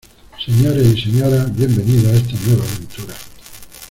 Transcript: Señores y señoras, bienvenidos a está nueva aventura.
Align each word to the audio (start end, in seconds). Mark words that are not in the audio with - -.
Señores 0.43 0.97
y 0.97 0.99
señoras, 0.99 1.55
bienvenidos 1.55 2.05
a 2.11 2.15
está 2.15 2.33
nueva 2.47 2.65
aventura. 2.65 3.13